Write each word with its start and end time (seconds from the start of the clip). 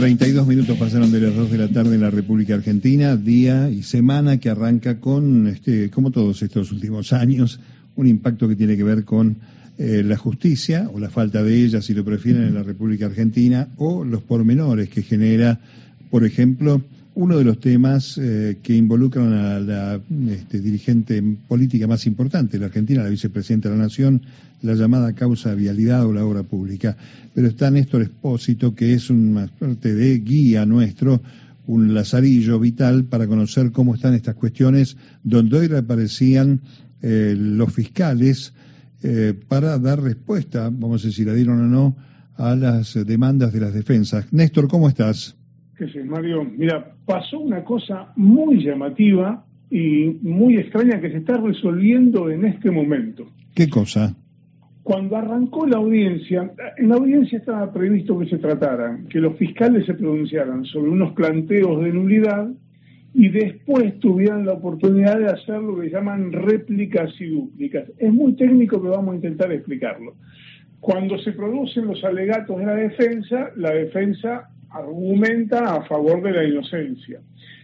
32 0.00 0.46
minutos 0.46 0.78
pasaron 0.78 1.12
de 1.12 1.20
las 1.20 1.36
2 1.36 1.50
de 1.50 1.58
la 1.58 1.68
tarde 1.68 1.94
en 1.94 2.00
la 2.00 2.08
República 2.08 2.54
Argentina, 2.54 3.16
día 3.16 3.68
y 3.68 3.82
semana 3.82 4.38
que 4.38 4.48
arranca 4.48 4.98
con, 4.98 5.46
este, 5.46 5.90
como 5.90 6.10
todos 6.10 6.40
estos 6.40 6.72
últimos 6.72 7.12
años, 7.12 7.60
un 7.96 8.06
impacto 8.06 8.48
que 8.48 8.56
tiene 8.56 8.78
que 8.78 8.82
ver 8.82 9.04
con 9.04 9.36
eh, 9.76 10.02
la 10.02 10.16
justicia 10.16 10.88
o 10.90 10.98
la 10.98 11.10
falta 11.10 11.42
de 11.42 11.62
ella, 11.62 11.82
si 11.82 11.92
lo 11.92 12.02
prefieren, 12.02 12.44
en 12.44 12.54
la 12.54 12.62
República 12.62 13.04
Argentina, 13.04 13.68
o 13.76 14.02
los 14.02 14.22
pormenores 14.22 14.88
que 14.88 15.02
genera, 15.02 15.60
por 16.10 16.24
ejemplo, 16.24 16.80
uno 17.14 17.36
de 17.38 17.44
los 17.44 17.58
temas 17.60 18.18
eh, 18.18 18.58
que 18.62 18.76
involucran 18.76 19.32
a 19.32 19.60
la 19.60 20.00
este, 20.28 20.60
dirigente 20.60 21.22
política 21.48 21.86
más 21.86 22.06
importante 22.06 22.52
de 22.52 22.60
la 22.60 22.66
Argentina, 22.66 23.02
la 23.02 23.10
vicepresidenta 23.10 23.68
de 23.68 23.76
la 23.76 23.82
Nación, 23.84 24.22
la 24.62 24.74
llamada 24.74 25.12
causa 25.14 25.54
vialidad 25.54 26.06
o 26.06 26.12
la 26.12 26.24
obra 26.24 26.42
pública. 26.42 26.96
Pero 27.34 27.48
está 27.48 27.70
Néstor 27.70 28.02
Espósito, 28.02 28.74
que 28.74 28.94
es 28.94 29.10
una 29.10 29.48
suerte 29.58 29.94
de 29.94 30.18
guía 30.18 30.66
nuestro, 30.66 31.20
un 31.66 31.94
lazarillo 31.94 32.58
vital 32.58 33.04
para 33.04 33.26
conocer 33.26 33.72
cómo 33.72 33.94
están 33.94 34.14
estas 34.14 34.34
cuestiones, 34.34 34.96
donde 35.22 35.58
hoy 35.58 35.66
reaparecían 35.66 36.60
eh, 37.02 37.34
los 37.36 37.72
fiscales 37.72 38.52
eh, 39.02 39.34
para 39.48 39.78
dar 39.78 40.02
respuesta, 40.02 40.64
vamos 40.64 41.02
a 41.02 41.06
decir, 41.06 41.12
si 41.12 41.24
la 41.24 41.34
dieron 41.34 41.60
o 41.60 41.66
no, 41.66 41.96
a 42.36 42.54
las 42.54 42.94
demandas 43.06 43.52
de 43.52 43.60
las 43.60 43.74
defensas. 43.74 44.26
Néstor, 44.32 44.68
¿cómo 44.68 44.88
estás? 44.88 45.36
¿Qué 45.80 45.88
sé, 45.88 46.04
Mario? 46.04 46.44
Mira, 46.44 46.92
pasó 47.06 47.38
una 47.38 47.64
cosa 47.64 48.12
muy 48.14 48.62
llamativa 48.62 49.46
y 49.70 50.10
muy 50.20 50.58
extraña 50.58 51.00
que 51.00 51.10
se 51.10 51.16
está 51.16 51.38
resolviendo 51.38 52.28
en 52.28 52.44
este 52.44 52.70
momento. 52.70 53.24
¿Qué 53.54 53.66
cosa? 53.70 54.14
Cuando 54.82 55.16
arrancó 55.16 55.66
la 55.66 55.78
audiencia, 55.78 56.52
en 56.76 56.90
la 56.90 56.96
audiencia 56.96 57.38
estaba 57.38 57.72
previsto 57.72 58.18
que 58.18 58.26
se 58.26 58.36
tratara, 58.36 59.00
que 59.08 59.20
los 59.20 59.38
fiscales 59.38 59.86
se 59.86 59.94
pronunciaran 59.94 60.66
sobre 60.66 60.90
unos 60.90 61.14
planteos 61.14 61.82
de 61.82 61.92
nulidad 61.94 62.50
y 63.14 63.30
después 63.30 63.98
tuvieran 64.00 64.44
la 64.44 64.52
oportunidad 64.52 65.18
de 65.18 65.28
hacer 65.28 65.62
lo 65.62 65.80
que 65.80 65.88
llaman 65.88 66.30
réplicas 66.30 67.10
y 67.18 67.24
dúplicas. 67.24 67.84
Es 67.96 68.12
muy 68.12 68.34
técnico, 68.34 68.82
pero 68.82 68.96
vamos 68.96 69.14
a 69.14 69.16
intentar 69.16 69.50
explicarlo. 69.50 70.16
Cuando 70.78 71.16
se 71.20 71.32
producen 71.32 71.86
los 71.86 72.04
alegatos 72.04 72.58
de 72.58 72.66
la 72.66 72.74
defensa, 72.74 73.50
la 73.56 73.70
defensa 73.70 74.50
argumenta 74.70 75.74
a 75.74 75.82
favor 75.84 76.22
de 76.22 76.32
la 76.32 76.44
inocencia. 76.44 77.20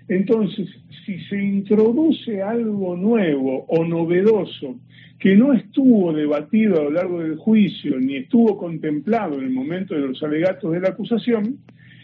Entonces, 0.08 0.68
si 1.04 1.18
se 1.24 1.42
introduce 1.42 2.42
algo 2.42 2.96
nuevo 2.96 3.64
o 3.68 3.84
novedoso 3.84 4.76
que 5.18 5.34
no 5.34 5.52
estuvo 5.52 6.12
debatido 6.12 6.80
a 6.80 6.84
lo 6.84 6.90
largo 6.90 7.20
del 7.20 7.36
juicio 7.36 7.98
ni 7.98 8.16
estuvo 8.16 8.56
contemplado 8.56 9.38
en 9.38 9.44
el 9.44 9.50
momento 9.50 9.94
de 9.94 10.00
los 10.00 10.22
alegatos 10.22 10.72
de 10.72 10.80
la 10.80 10.90
acusación, 10.90 11.58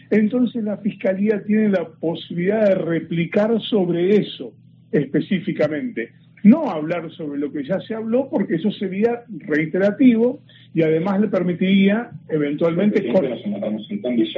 entonces 0.09 0.63
la 0.63 0.77
Fiscalía 0.77 1.43
tiene 1.43 1.69
la 1.69 1.87
posibilidad 1.87 2.69
de 2.69 2.75
replicar 2.75 3.61
sobre 3.61 4.17
eso 4.17 4.53
específicamente 4.91 6.11
no 6.43 6.69
hablar 6.69 7.09
sobre 7.11 7.39
lo 7.39 7.51
que 7.51 7.63
ya 7.63 7.79
se 7.81 7.95
habló 7.95 8.29
porque 8.29 8.55
eso 8.55 8.71
sería 8.71 9.23
reiterativo 9.29 10.41
y 10.73 10.81
además 10.81 11.21
le 11.21 11.29
permitiría 11.29 12.11
eventualmente 12.29 13.09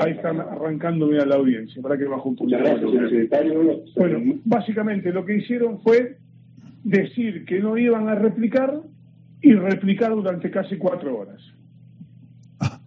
ahí 0.01 0.11
están 0.11 0.39
arrancando 0.39 1.07
bien 1.07 1.27
la 1.27 1.35
audiencia 1.35 1.81
para 1.81 1.97
que 1.97 2.05
bajo 2.05 2.29
un 2.29 2.35
poquito 2.35 2.59
bueno 3.95 4.39
básicamente 4.45 5.11
lo 5.11 5.25
que 5.25 5.37
hicieron 5.37 5.81
fue 5.81 6.17
decir 6.83 7.45
que 7.45 7.59
no 7.59 7.77
iban 7.77 8.07
a 8.07 8.15
replicar 8.15 8.81
y 9.41 9.53
replicar 9.53 10.11
durante 10.11 10.49
casi 10.49 10.77
cuatro 10.77 11.17
horas. 11.17 11.41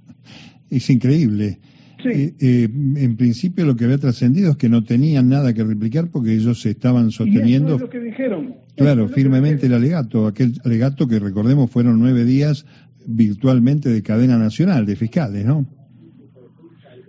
Es 0.70 0.88
increíble 0.90 1.58
eh, 2.04 2.34
eh, 2.40 2.68
en 2.96 3.16
principio 3.16 3.64
lo 3.64 3.76
que 3.76 3.84
había 3.84 3.98
trascendido 3.98 4.52
es 4.52 4.56
que 4.56 4.68
no 4.68 4.84
tenían 4.84 5.28
nada 5.28 5.52
que 5.52 5.64
replicar 5.64 6.08
porque 6.10 6.32
ellos 6.34 6.60
se 6.60 6.70
estaban 6.70 7.10
sosteniendo. 7.10 7.78
lo 7.78 7.90
que 7.90 8.00
dijeron. 8.00 8.54
Claro, 8.76 9.08
firmemente 9.08 9.66
el 9.66 9.74
alegato, 9.74 10.26
aquel 10.26 10.52
alegato 10.64 11.08
que 11.08 11.18
recordemos 11.18 11.70
fueron 11.70 11.98
nueve 11.98 12.24
días 12.24 12.64
virtualmente 13.06 13.88
de 13.88 14.02
cadena 14.02 14.38
nacional 14.38 14.86
de 14.86 14.96
fiscales, 14.96 15.44
¿no? 15.44 15.66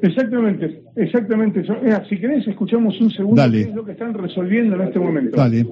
Exactamente, 0.01 0.81
exactamente. 0.95 1.63
si 2.07 2.17
querés, 2.17 2.47
escuchamos 2.47 2.99
un 3.01 3.11
segundo 3.11 3.51
qué 3.51 3.61
es 3.61 3.75
lo 3.75 3.83
que 3.83 3.91
están 3.91 4.13
resolviendo 4.13 4.75
en 4.75 4.81
este 4.81 4.99
momento. 4.99 5.37
Dale. 5.37 5.65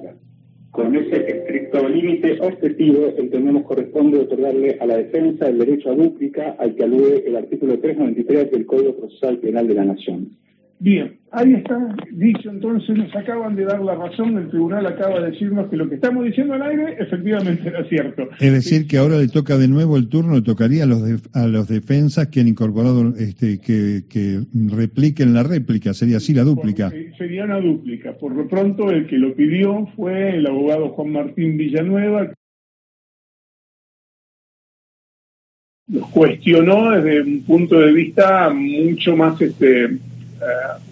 Con 0.70 0.94
ese 0.94 1.16
estricto 1.28 1.88
límite 1.88 2.38
objetivo, 2.40 3.14
entendemos 3.16 3.64
corresponde 3.64 4.18
otorgarle 4.18 4.76
a 4.80 4.86
la 4.86 4.98
defensa 4.98 5.48
el 5.48 5.58
derecho 5.58 5.90
a 5.90 5.94
dúplica 5.94 6.56
al 6.58 6.74
que 6.74 6.84
alude 6.84 7.24
el 7.26 7.36
artículo 7.36 7.78
393 7.78 8.50
del 8.52 8.66
Código 8.66 8.96
Procesal 8.96 9.38
Penal 9.38 9.66
de 9.66 9.74
la 9.74 9.84
Nación. 9.86 10.36
Bien, 10.80 11.18
ahí 11.32 11.54
está 11.54 11.76
dicho 12.12 12.50
entonces, 12.50 12.96
nos 12.96 13.14
acaban 13.16 13.56
de 13.56 13.64
dar 13.64 13.80
la 13.80 13.96
razón, 13.96 14.38
el 14.38 14.48
tribunal 14.48 14.86
acaba 14.86 15.20
de 15.20 15.32
decirnos 15.32 15.68
que 15.68 15.76
lo 15.76 15.88
que 15.88 15.96
estamos 15.96 16.24
diciendo 16.24 16.54
al 16.54 16.62
aire 16.62 16.96
efectivamente 17.00 17.68
era 17.68 17.84
cierto. 17.88 18.28
Es 18.38 18.52
decir, 18.52 18.86
que 18.86 18.98
ahora 18.98 19.18
le 19.18 19.26
toca 19.26 19.58
de 19.58 19.66
nuevo 19.66 19.96
el 19.96 20.08
turno, 20.08 20.36
le 20.36 20.42
tocaría 20.42 20.84
a 20.84 20.86
los, 20.86 21.02
a 21.34 21.48
los 21.48 21.66
defensas 21.66 22.28
que 22.28 22.40
han 22.40 22.48
incorporado, 22.48 23.12
este, 23.18 23.60
que, 23.60 24.04
que 24.08 24.40
repliquen 24.70 25.34
la 25.34 25.42
réplica, 25.42 25.94
sería 25.94 26.18
así 26.18 26.32
la 26.32 26.44
dúplica. 26.44 26.90
sería 27.16 27.44
una 27.44 27.60
dúplica. 27.60 28.12
Por 28.12 28.36
lo 28.36 28.46
pronto, 28.46 28.90
el 28.90 29.06
que 29.08 29.18
lo 29.18 29.34
pidió 29.34 29.88
fue 29.96 30.36
el 30.36 30.46
abogado 30.46 30.90
Juan 30.90 31.10
Martín 31.10 31.56
Villanueva, 31.56 32.32
los 35.88 36.06
cuestionó 36.10 36.90
desde 36.92 37.22
un 37.22 37.42
punto 37.42 37.80
de 37.80 37.92
vista 37.92 38.50
mucho 38.50 39.16
más 39.16 39.40
este 39.40 39.98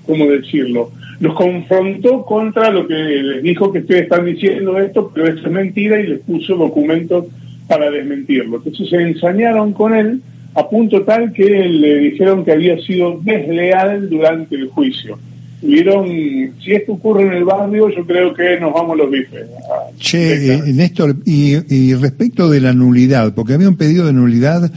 ¿cómo 0.07 0.27
decirlo? 0.27 0.91
Los 1.21 1.35
confrontó 1.35 2.25
contra 2.25 2.71
lo 2.71 2.87
que 2.87 2.95
les 2.95 3.43
dijo 3.43 3.73
que 3.73 3.81
ustedes 3.81 4.03
están 4.03 4.27
diciendo 4.27 4.79
esto, 4.79 5.11
pero 5.15 5.29
esto 5.29 5.47
es 5.47 5.53
mentira 5.53 6.01
y 6.01 6.07
les 6.07 6.21
puso 6.21 6.57
documentos 6.57 7.27
para 7.69 7.91
desmentirlo. 7.91 8.59
Entonces 8.59 8.89
se 8.89 8.97
ensañaron 8.97 9.73
con 9.73 9.95
él 9.95 10.21
a 10.55 10.69
punto 10.69 11.03
tal 11.03 11.33
que 11.33 11.45
le 11.45 11.99
dijeron 11.99 12.45
que 12.45 12.53
había 12.53 12.79
sido 12.81 13.21
desleal 13.23 14.09
durante 14.09 14.57
el 14.57 14.69
juicio. 14.69 15.19
Vieron, 15.63 16.07
si 16.63 16.73
esto 16.73 16.93
ocurre 16.93 17.23
en 17.23 17.33
el 17.33 17.45
barrio, 17.45 17.89
yo 17.89 18.07
creo 18.07 18.33
que 18.35 18.61
nos 18.61 18.73
vamos 18.73 18.97
los 18.97 19.11
bifes. 19.11 19.47
Che, 19.99 20.55
eh, 20.55 20.63
Néstor, 20.73 21.17
y, 21.25 21.95
respecto 21.95 22.49
de 22.49 22.61
la 22.61 22.73
nulidad, 22.73 23.35
porque 23.35 23.55
había 23.55 23.69
un 23.69 23.77
pedido 23.77 24.07
de 24.07 24.13
nulidad 24.13 24.71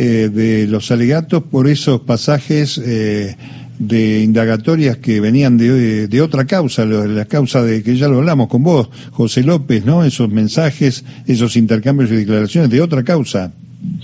eh, 0.00 0.28
de 0.32 0.68
los 0.68 0.92
alegatos 0.92 1.42
por 1.42 1.66
esos 1.66 2.02
pasajes 2.02 2.78
eh, 2.78 3.34
de 3.80 4.22
indagatorias 4.22 4.98
que 4.98 5.20
venían 5.20 5.58
de, 5.58 6.06
de 6.06 6.20
otra 6.22 6.44
causa, 6.46 6.84
la 6.84 7.24
causa 7.24 7.64
de 7.64 7.82
que 7.82 7.96
ya 7.96 8.06
lo 8.06 8.18
hablamos 8.18 8.46
con 8.46 8.62
vos, 8.62 8.88
José 9.10 9.42
López, 9.42 9.84
¿no? 9.84 10.04
Esos 10.04 10.30
mensajes, 10.30 11.04
esos 11.26 11.56
intercambios 11.56 12.12
y 12.12 12.14
declaraciones 12.14 12.70
de 12.70 12.80
otra 12.80 13.02
causa. 13.02 13.52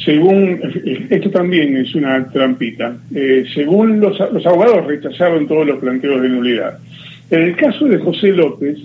Según, 0.05 0.59
esto 1.11 1.31
también 1.31 1.77
es 1.77 1.95
una 1.95 2.29
trampita, 2.29 2.97
eh, 3.15 3.45
según 3.55 4.01
los, 4.01 4.19
los 4.33 4.45
abogados 4.47 4.89
rechazaron 4.89 5.47
todos 5.47 5.65
los 5.65 5.79
planteos 5.79 6.21
de 6.23 6.29
nulidad. 6.29 6.79
En 7.31 7.43
el 7.43 7.55
caso 7.55 7.85
de 7.85 7.99
José 7.99 8.33
López, 8.33 8.79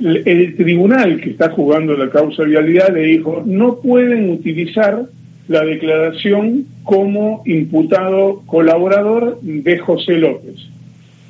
el 0.00 0.54
tribunal 0.54 1.20
que 1.20 1.30
está 1.30 1.50
jugando 1.50 1.96
la 1.96 2.10
causa 2.10 2.44
vialidad 2.44 2.94
le 2.94 3.02
dijo, 3.02 3.42
no 3.44 3.80
pueden 3.80 4.30
utilizar 4.30 5.04
la 5.48 5.64
declaración 5.64 6.66
como 6.84 7.42
imputado 7.44 8.42
colaborador 8.46 9.40
de 9.42 9.78
José 9.78 10.18
López. 10.18 10.56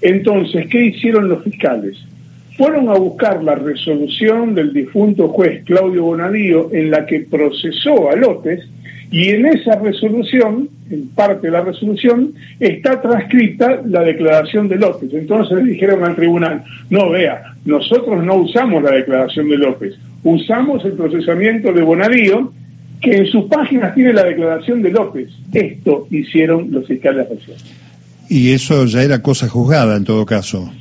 Entonces, 0.00 0.66
¿qué 0.68 0.86
hicieron 0.86 1.28
los 1.28 1.42
fiscales? 1.42 1.96
Fueron 2.56 2.88
a 2.88 2.94
buscar 2.94 3.42
la 3.42 3.56
resolución 3.56 4.54
del 4.54 4.72
difunto 4.72 5.28
juez 5.28 5.64
Claudio 5.64 6.04
Bonadío 6.04 6.70
en 6.72 6.90
la 6.90 7.04
que 7.06 7.20
procesó 7.20 8.10
a 8.10 8.16
López 8.16 8.60
y 9.10 9.30
en 9.30 9.46
esa 9.46 9.76
resolución, 9.78 10.68
en 10.90 11.08
parte 11.08 11.48
de 11.48 11.52
la 11.52 11.60
resolución, 11.60 12.34
está 12.60 13.00
transcrita 13.00 13.80
la 13.84 14.02
declaración 14.02 14.68
de 14.68 14.76
López. 14.76 15.12
Entonces 15.12 15.58
le 15.58 15.72
dijeron 15.72 16.04
al 16.04 16.16
tribunal, 16.16 16.64
no 16.90 17.10
vea, 17.10 17.54
nosotros 17.64 18.24
no 18.24 18.34
usamos 18.36 18.82
la 18.82 18.92
declaración 18.92 19.48
de 19.48 19.58
López, 19.58 19.94
usamos 20.22 20.84
el 20.84 20.92
procesamiento 20.92 21.72
de 21.72 21.82
Bonadío 21.82 22.52
que 23.04 23.18
en 23.18 23.26
sus 23.26 23.44
páginas 23.44 23.94
tiene 23.94 24.12
la 24.12 24.24
declaración 24.24 24.82
de 24.82 24.90
López. 24.90 25.28
Esto 25.52 26.08
hicieron 26.10 26.70
los 26.70 26.86
fiscales 26.86 27.28
recién. 27.28 27.56
Y 28.28 28.52
eso 28.52 28.86
ya 28.86 29.02
era 29.02 29.20
cosa 29.20 29.48
juzgada 29.48 29.96
en 29.96 30.04
todo 30.04 30.24
caso. 30.24 30.72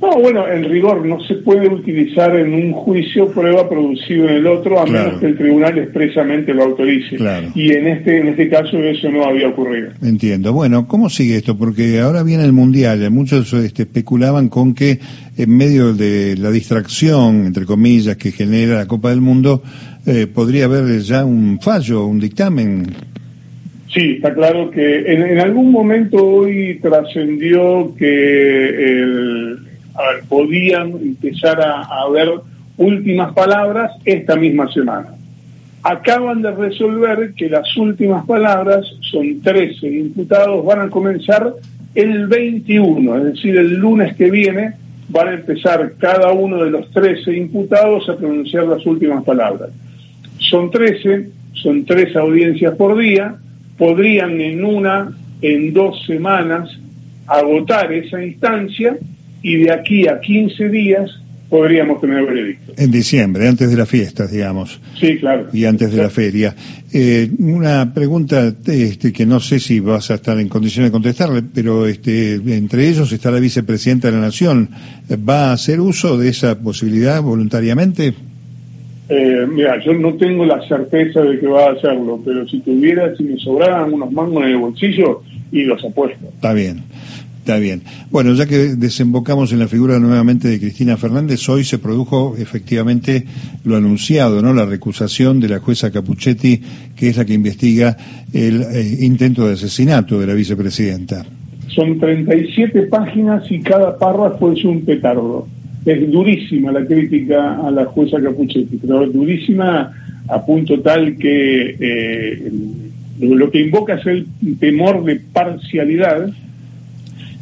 No, 0.00 0.18
bueno, 0.18 0.48
en 0.48 0.64
rigor 0.64 1.04
no 1.04 1.20
se 1.24 1.34
puede 1.34 1.68
utilizar 1.68 2.34
en 2.34 2.54
un 2.54 2.72
juicio 2.72 3.28
prueba 3.28 3.68
producida 3.68 4.30
en 4.30 4.36
el 4.36 4.46
otro 4.46 4.80
a 4.80 4.86
menos 4.86 5.20
que 5.20 5.26
el 5.26 5.36
tribunal 5.36 5.78
expresamente 5.78 6.54
lo 6.54 6.64
autorice. 6.64 7.16
Y 7.54 7.72
en 7.72 7.86
este 7.86 8.18
en 8.18 8.28
este 8.28 8.48
caso 8.48 8.78
eso 8.78 9.10
no 9.10 9.24
había 9.24 9.48
ocurrido. 9.48 9.90
Entiendo. 10.02 10.54
Bueno, 10.54 10.88
¿cómo 10.88 11.10
sigue 11.10 11.36
esto? 11.36 11.58
Porque 11.58 12.00
ahora 12.00 12.22
viene 12.22 12.44
el 12.44 12.52
mundial. 12.52 13.10
Muchos 13.10 13.52
este, 13.52 13.82
especulaban 13.82 14.48
con 14.48 14.74
que 14.74 14.98
en 15.36 15.56
medio 15.56 15.92
de 15.92 16.34
la 16.38 16.50
distracción, 16.50 17.44
entre 17.44 17.66
comillas, 17.66 18.16
que 18.16 18.32
genera 18.32 18.76
la 18.76 18.86
Copa 18.86 19.10
del 19.10 19.20
Mundo, 19.20 19.62
eh, 20.06 20.26
podría 20.26 20.64
haber 20.64 21.00
ya 21.00 21.26
un 21.26 21.60
fallo, 21.60 22.06
un 22.06 22.20
dictamen. 22.20 22.86
Sí, 23.92 24.12
está 24.16 24.32
claro 24.32 24.70
que 24.70 25.12
en, 25.12 25.40
algún 25.40 25.72
momento 25.72 26.24
hoy 26.24 26.78
trascendió 26.80 27.92
que 27.98 28.68
el, 28.68 29.58
podían 30.28 30.90
empezar 30.92 31.60
a, 31.60 31.82
a 31.82 32.08
ver 32.10 32.28
últimas 32.76 33.32
palabras 33.34 33.92
esta 34.04 34.36
misma 34.36 34.70
semana. 34.72 35.08
Acaban 35.82 36.42
de 36.42 36.50
resolver 36.50 37.32
que 37.34 37.48
las 37.48 37.76
últimas 37.76 38.26
palabras 38.26 38.86
son 39.10 39.40
13 39.40 39.86
imputados, 39.86 40.64
van 40.64 40.80
a 40.80 40.90
comenzar 40.90 41.54
el 41.94 42.26
21, 42.26 43.18
es 43.18 43.24
decir, 43.24 43.56
el 43.56 43.74
lunes 43.74 44.14
que 44.16 44.30
viene 44.30 44.74
van 45.08 45.28
a 45.28 45.34
empezar 45.34 45.94
cada 45.98 46.32
uno 46.32 46.62
de 46.64 46.70
los 46.70 46.90
13 46.90 47.36
imputados 47.36 48.08
a 48.08 48.16
pronunciar 48.16 48.64
las 48.64 48.84
últimas 48.86 49.24
palabras. 49.24 49.70
Son 50.38 50.70
13, 50.70 51.28
son 51.54 51.84
tres 51.84 52.14
audiencias 52.16 52.74
por 52.76 52.96
día, 52.98 53.34
podrían 53.76 54.40
en 54.40 54.64
una, 54.64 55.12
en 55.42 55.72
dos 55.72 56.04
semanas, 56.06 56.70
agotar 57.26 57.92
esa 57.92 58.24
instancia 58.24 58.96
y 59.42 59.56
de 59.58 59.72
aquí 59.72 60.06
a 60.06 60.20
15 60.20 60.68
días 60.68 61.10
podríamos 61.50 62.00
tener 62.00 62.24
veredicto. 62.24 62.72
En 62.76 62.92
diciembre, 62.92 63.48
antes 63.48 63.70
de 63.70 63.76
las 63.76 63.88
fiestas, 63.88 64.30
digamos. 64.30 64.80
Sí, 64.98 65.18
claro. 65.18 65.48
Y 65.52 65.64
antes 65.64 65.90
de 65.92 66.00
la 66.00 66.08
feria. 66.08 66.54
Eh, 66.92 67.28
una 67.38 67.92
pregunta 67.92 68.54
este, 68.66 69.12
que 69.12 69.26
no 69.26 69.40
sé 69.40 69.58
si 69.58 69.80
vas 69.80 70.12
a 70.12 70.14
estar 70.14 70.38
en 70.38 70.48
condiciones 70.48 70.90
de 70.90 70.92
contestarle, 70.92 71.42
pero 71.42 71.86
este, 71.86 72.34
entre 72.34 72.88
ellos 72.88 73.12
está 73.12 73.32
la 73.32 73.40
vicepresidenta 73.40 74.08
de 74.08 74.14
la 74.14 74.20
Nación. 74.20 74.70
¿Va 75.28 75.50
a 75.50 75.52
hacer 75.52 75.80
uso 75.80 76.16
de 76.16 76.28
esa 76.28 76.60
posibilidad 76.60 77.20
voluntariamente? 77.20 78.14
Eh, 79.08 79.44
mira, 79.52 79.82
yo 79.84 79.92
no 79.92 80.14
tengo 80.14 80.44
la 80.46 80.66
certeza 80.68 81.22
de 81.22 81.40
que 81.40 81.48
va 81.48 81.64
a 81.66 81.72
hacerlo, 81.72 82.22
pero 82.24 82.46
si 82.46 82.60
tuviera, 82.60 83.14
si 83.16 83.24
me 83.24 83.36
sobraran 83.38 83.92
unos 83.92 84.12
mangos 84.12 84.44
en 84.44 84.50
el 84.50 84.58
bolsillo, 84.58 85.22
y 85.52 85.64
los 85.64 85.84
apuesto. 85.84 86.28
Está 86.28 86.52
bien. 86.52 86.82
Está 87.40 87.58
bien. 87.58 87.80
Bueno, 88.10 88.34
ya 88.34 88.44
que 88.44 88.76
desembocamos 88.76 89.50
en 89.52 89.60
la 89.60 89.66
figura 89.66 89.98
nuevamente 89.98 90.46
de 90.46 90.60
Cristina 90.60 90.98
Fernández, 90.98 91.48
hoy 91.48 91.64
se 91.64 91.78
produjo 91.78 92.36
efectivamente 92.36 93.24
lo 93.64 93.76
anunciado, 93.76 94.42
¿no? 94.42 94.52
La 94.52 94.66
recusación 94.66 95.40
de 95.40 95.48
la 95.48 95.58
jueza 95.58 95.90
Capuchetti, 95.90 96.60
que 96.94 97.08
es 97.08 97.16
la 97.16 97.24
que 97.24 97.32
investiga 97.32 97.96
el 98.34 98.60
eh, 98.60 98.98
intento 99.00 99.46
de 99.46 99.54
asesinato 99.54 100.20
de 100.20 100.26
la 100.26 100.34
vicepresidenta. 100.34 101.24
Son 101.68 101.98
37 101.98 102.82
páginas 102.82 103.50
y 103.50 103.60
cada 103.60 103.96
párrafo 103.96 104.52
es 104.52 104.62
un 104.62 104.82
petardo. 104.84 105.48
Es 105.86 106.10
durísima 106.12 106.72
la 106.72 106.84
crítica 106.84 107.66
a 107.66 107.70
la 107.70 107.86
jueza 107.86 108.20
Capuchetti, 108.20 108.76
pero 108.76 109.04
es 109.04 109.14
durísima 109.14 109.90
a 110.28 110.44
punto 110.44 110.78
tal 110.80 111.16
que 111.16 111.74
eh, 111.80 112.52
lo 113.18 113.50
que 113.50 113.62
invoca 113.62 113.94
es 113.94 114.06
el 114.06 114.26
temor 114.58 115.02
de 115.04 115.16
parcialidad 115.16 116.30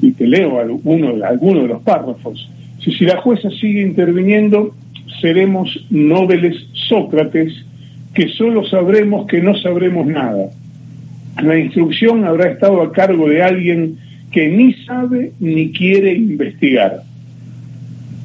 y 0.01 0.13
te 0.13 0.27
leo 0.27 0.61
alguno, 0.61 1.25
alguno 1.25 1.63
de 1.63 1.69
los 1.69 1.83
párrafos. 1.83 2.49
Si, 2.81 3.05
la 3.05 3.21
jueza 3.21 3.51
sigue 3.51 3.83
interviniendo, 3.83 4.75
seremos 5.21 5.87
nobles 5.91 6.57
Sócrates, 6.73 7.53
que 8.15 8.29
solo 8.29 8.65
sabremos 8.67 9.27
que 9.27 9.43
no 9.43 9.57
sabremos 9.57 10.07
nada. 10.07 10.51
La 11.43 11.59
instrucción 11.59 12.25
habrá 12.25 12.51
estado 12.51 12.83
a 12.83 12.93
cargo 12.93 13.29
de 13.29 13.43
alguien 13.43 13.99
que 14.31 14.49
ni 14.49 14.73
sabe 14.85 15.33
ni 15.41 15.73
quiere 15.73 16.15
investigar. 16.15 17.03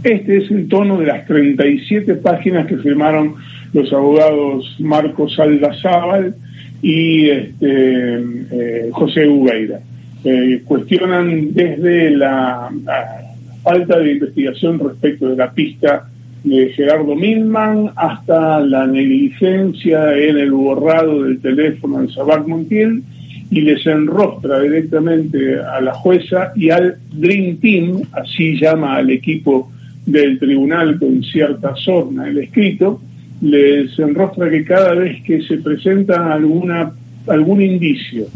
Este 0.04 0.38
es 0.38 0.52
el 0.52 0.68
tono 0.68 1.00
de 1.00 1.08
las 1.08 1.26
37 1.28 2.16
páginas 2.16 2.68
que 2.68 2.78
firmaron 2.78 3.36
los 3.74 3.92
abogados 3.94 4.76
Marcos 4.80 5.40
Aldazábal 5.40 6.36
y 6.82 7.30
este, 7.30 8.20
eh, 8.52 8.90
José 8.92 9.28
Ubeira. 9.28 9.80
Eh, 10.26 10.62
cuestionan 10.66 11.54
desde 11.54 12.12
la, 12.12 12.70
falta 13.62 14.00
de 14.00 14.14
investigación 14.14 14.80
respecto 14.80 15.28
de 15.30 15.36
la 15.36 15.52
pista 15.52 16.10
de 16.44 16.70
Gerardo 16.74 17.16
Milman 17.16 17.92
hasta 17.96 18.60
la 18.60 18.86
negligencia 18.88 20.18
en 20.18 20.38
el 20.38 20.52
borrado 20.52 21.24
del 21.24 21.40
teléfono 21.40 22.02
de 22.02 22.10
Sabac 22.10 22.48
Montiel 22.48 23.02
y 23.50 23.62
les 23.62 23.86
enrostra 23.86 24.60
directamente 24.60 25.60
a 25.60 25.80
la 25.82 25.94
jueza 25.94 26.52
y 26.56 26.70
al 26.70 26.98
Dream 27.12 27.58
Team, 27.58 28.02
así 28.12 28.58
llama 28.60 28.96
al 28.96 29.10
equipo 29.10 29.72
del 30.06 30.40
tribunal 30.40 31.00
con 31.00 31.24
cierta 31.24 31.76
sorna 31.76 32.28
el 32.28 32.38
escrito, 32.38 33.02
les 33.42 33.98
enrostra 34.00 34.50
que 34.50 34.66
cada 34.66 34.94
vez 34.96 35.22
que 35.24 35.42
se 35.44 35.58
presenta 35.58 36.34
alguna 36.34 36.92
algún 37.28 37.62
indicio 37.62 38.28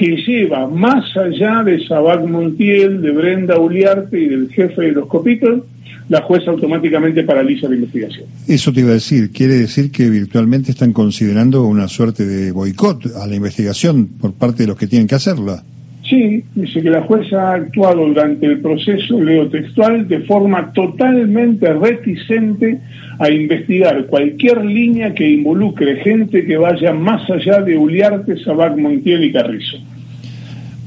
que 0.00 0.16
lleva 0.16 0.66
más 0.66 1.14
allá 1.14 1.62
de 1.62 1.86
Sabac 1.86 2.26
Montiel, 2.26 3.02
de 3.02 3.10
Brenda 3.10 3.58
Uliarte 3.58 4.18
y 4.18 4.28
del 4.28 4.48
jefe 4.50 4.80
de 4.80 4.92
los 4.92 5.06
Copitos, 5.06 5.64
la 6.08 6.22
jueza 6.22 6.52
automáticamente 6.52 7.22
paraliza 7.22 7.68
la 7.68 7.74
investigación. 7.74 8.24
Eso 8.48 8.72
te 8.72 8.80
iba 8.80 8.88
a 8.88 8.94
decir, 8.94 9.30
quiere 9.30 9.56
decir 9.56 9.90
que 9.92 10.08
virtualmente 10.08 10.70
están 10.70 10.94
considerando 10.94 11.64
una 11.64 11.86
suerte 11.86 12.24
de 12.24 12.50
boicot 12.50 13.14
a 13.14 13.26
la 13.26 13.34
investigación 13.34 14.06
por 14.06 14.32
parte 14.32 14.62
de 14.62 14.68
los 14.68 14.78
que 14.78 14.86
tienen 14.86 15.06
que 15.06 15.16
hacerla. 15.16 15.62
Sí, 16.10 16.42
dice 16.56 16.82
que 16.82 16.90
la 16.90 17.02
jueza 17.02 17.52
ha 17.52 17.54
actuado 17.54 18.04
durante 18.04 18.44
el 18.44 18.60
proceso, 18.60 19.20
leo 19.20 19.48
textual, 19.48 20.08
de 20.08 20.18
forma 20.22 20.72
totalmente 20.72 21.72
reticente 21.72 22.80
a 23.20 23.30
investigar 23.30 24.06
cualquier 24.06 24.64
línea 24.64 25.14
que 25.14 25.30
involucre 25.30 26.00
gente 26.02 26.44
que 26.44 26.56
vaya 26.56 26.92
más 26.92 27.30
allá 27.30 27.62
de 27.62 27.78
Uliarte, 27.78 28.42
Sabac, 28.42 28.76
Montiel 28.76 29.22
y 29.22 29.32
Carrizo. 29.32 29.76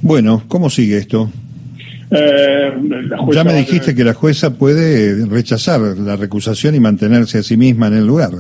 Bueno, 0.02 0.44
¿cómo 0.50 0.70
sigue 0.70 0.98
esto? 0.98 1.32
Eh, 2.12 2.74
ya 3.32 3.46
me 3.46 3.54
dijiste 3.54 3.96
que 3.96 4.04
la 4.04 4.14
jueza 4.14 4.56
puede 4.58 5.26
rechazar 5.26 5.80
la 5.80 6.18
recusación 6.18 6.76
y 6.76 6.82
mantenerse 6.82 7.38
a 7.38 7.44
sí 7.44 7.56
misma 7.56 7.88
en 7.88 7.94
el 7.94 8.06
lugar. 8.06 8.32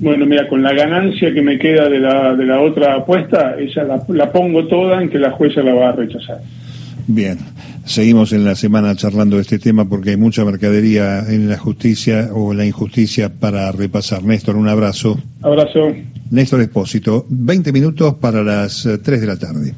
Bueno, 0.00 0.26
mira, 0.26 0.48
con 0.48 0.62
la 0.62 0.72
ganancia 0.72 1.32
que 1.34 1.42
me 1.42 1.58
queda 1.58 1.88
de 1.88 1.98
la, 1.98 2.34
de 2.34 2.46
la 2.46 2.60
otra 2.60 2.94
apuesta, 2.94 3.56
esa 3.58 3.82
la, 3.82 4.02
la 4.08 4.30
pongo 4.30 4.66
toda 4.66 5.02
en 5.02 5.10
que 5.10 5.18
la 5.18 5.32
jueza 5.32 5.60
la 5.62 5.74
va 5.74 5.88
a 5.88 5.92
rechazar. 5.92 6.40
Bien, 7.08 7.38
seguimos 7.84 8.32
en 8.32 8.44
la 8.44 8.54
semana 8.54 8.94
charlando 8.94 9.36
de 9.36 9.42
este 9.42 9.58
tema 9.58 9.88
porque 9.88 10.10
hay 10.10 10.16
mucha 10.16 10.44
mercadería 10.44 11.20
en 11.20 11.48
la 11.48 11.56
justicia 11.56 12.30
o 12.32 12.52
la 12.52 12.66
injusticia 12.66 13.30
para 13.30 13.72
repasar. 13.72 14.22
Néstor, 14.22 14.56
un 14.56 14.68
abrazo. 14.68 15.18
Abrazo. 15.42 15.94
Néstor 16.30 16.60
Espósito, 16.60 17.24
20 17.30 17.72
minutos 17.72 18.14
para 18.20 18.42
las 18.44 18.82
3 18.82 19.08
eh, 19.08 19.20
de 19.20 19.26
la 19.26 19.38
tarde. 19.38 19.74